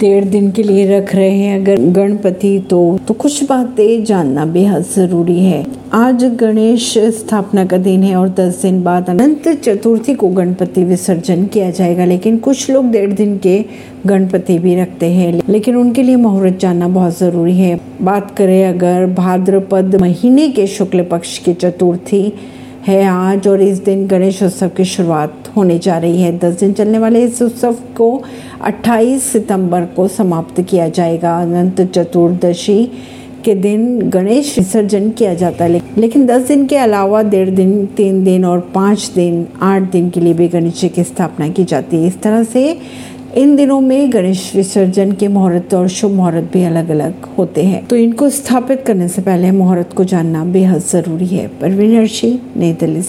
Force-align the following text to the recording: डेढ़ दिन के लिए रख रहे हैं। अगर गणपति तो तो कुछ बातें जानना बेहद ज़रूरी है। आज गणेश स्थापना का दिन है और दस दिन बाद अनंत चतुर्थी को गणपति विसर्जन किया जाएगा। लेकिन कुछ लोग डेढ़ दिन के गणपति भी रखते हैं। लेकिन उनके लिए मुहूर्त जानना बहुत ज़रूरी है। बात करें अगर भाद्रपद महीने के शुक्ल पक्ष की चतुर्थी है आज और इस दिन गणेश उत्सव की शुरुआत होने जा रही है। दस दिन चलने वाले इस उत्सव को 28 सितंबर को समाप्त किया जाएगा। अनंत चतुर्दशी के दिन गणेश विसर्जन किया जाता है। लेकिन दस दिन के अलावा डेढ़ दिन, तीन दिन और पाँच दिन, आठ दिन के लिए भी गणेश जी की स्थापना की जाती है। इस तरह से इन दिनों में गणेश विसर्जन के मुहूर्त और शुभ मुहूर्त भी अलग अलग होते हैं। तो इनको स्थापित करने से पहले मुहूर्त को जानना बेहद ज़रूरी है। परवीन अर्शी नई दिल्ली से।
डेढ़ 0.00 0.24
दिन 0.24 0.50
के 0.50 0.62
लिए 0.62 0.84
रख 0.88 1.14
रहे 1.14 1.30
हैं। 1.30 1.60
अगर 1.60 1.80
गणपति 1.92 2.58
तो 2.70 2.78
तो 3.08 3.14
कुछ 3.14 3.42
बातें 3.44 4.04
जानना 4.04 4.44
बेहद 4.44 4.84
ज़रूरी 4.84 5.38
है। 5.38 5.64
आज 5.92 6.24
गणेश 6.40 6.92
स्थापना 7.16 7.64
का 7.64 7.76
दिन 7.76 8.02
है 8.02 8.14
और 8.16 8.28
दस 8.28 8.62
दिन 8.62 8.82
बाद 8.82 9.10
अनंत 9.10 9.48
चतुर्थी 9.64 10.14
को 10.14 10.28
गणपति 10.28 10.84
विसर्जन 10.84 11.44
किया 11.46 11.70
जाएगा। 11.70 12.04
लेकिन 12.04 12.36
कुछ 12.38 12.70
लोग 12.70 12.90
डेढ़ 12.90 13.12
दिन 13.12 13.36
के 13.38 13.64
गणपति 14.06 14.58
भी 14.58 14.74
रखते 14.74 15.06
हैं। 15.06 15.42
लेकिन 15.48 15.76
उनके 15.76 16.02
लिए 16.02 16.16
मुहूर्त 16.16 16.58
जानना 16.58 16.88
बहुत 16.88 17.18
ज़रूरी 17.18 17.56
है। 17.58 17.80
बात 18.02 18.30
करें 18.30 18.64
अगर 18.68 19.06
भाद्रपद 19.14 19.96
महीने 20.00 20.48
के 20.48 20.66
शुक्ल 20.66 21.04
पक्ष 21.04 21.38
की 21.38 21.54
चतुर्थी 21.54 22.32
है 22.86 23.04
आज 23.04 23.48
और 23.48 23.60
इस 23.60 23.78
दिन 23.78 24.06
गणेश 24.06 24.42
उत्सव 24.42 24.68
की 24.68 24.84
शुरुआत 24.84 25.52
होने 25.56 25.78
जा 25.78 25.98
रही 25.98 26.22
है। 26.22 26.38
दस 26.38 26.60
दिन 26.60 26.72
चलने 26.72 26.98
वाले 26.98 27.24
इस 27.24 27.42
उत्सव 27.42 27.72
को 27.72 28.22
28 28.62 29.22
सितंबर 29.22 29.80
को 29.80 30.08
समाप्त 30.08 30.60
किया 30.60 30.88
जाएगा। 30.88 31.42
अनंत 31.42 31.80
चतुर्दशी 31.80 32.90
के 33.44 33.54
दिन 33.54 33.98
गणेश 34.10 34.58
विसर्जन 34.58 35.10
किया 35.10 35.34
जाता 35.34 35.64
है। 35.64 35.82
लेकिन 35.98 36.26
दस 36.26 36.48
दिन 36.48 36.66
के 36.66 36.76
अलावा 36.76 37.22
डेढ़ 37.22 37.50
दिन, 37.50 37.86
तीन 37.86 38.24
दिन 38.24 38.44
और 38.44 38.60
पाँच 38.74 39.12
दिन, 39.14 39.46
आठ 39.62 39.82
दिन 39.82 40.10
के 40.10 40.20
लिए 40.20 40.34
भी 40.34 40.48
गणेश 40.48 40.80
जी 40.80 40.88
की 40.88 41.04
स्थापना 41.04 41.48
की 41.48 41.64
जाती 41.64 41.96
है। 41.96 42.06
इस 42.06 42.22
तरह 42.22 42.42
से 42.42 42.78
इन 43.36 43.56
दिनों 43.56 43.80
में 43.80 44.12
गणेश 44.12 44.52
विसर्जन 44.56 45.12
के 45.12 45.28
मुहूर्त 45.28 45.74
और 45.74 45.88
शुभ 45.88 46.10
मुहूर्त 46.10 46.50
भी 46.52 46.64
अलग 46.64 46.88
अलग 46.88 47.14
होते 47.38 47.64
हैं। 47.64 47.86
तो 47.86 47.96
इनको 47.96 48.30
स्थापित 48.30 48.84
करने 48.86 49.08
से 49.08 49.22
पहले 49.22 49.50
मुहूर्त 49.50 49.92
को 49.92 50.04
जानना 50.04 50.44
बेहद 50.44 50.80
ज़रूरी 50.80 51.26
है। 51.26 51.48
परवीन 51.48 51.98
अर्शी 51.98 52.40
नई 52.56 52.72
दिल्ली 52.72 53.02
से। 53.02 53.08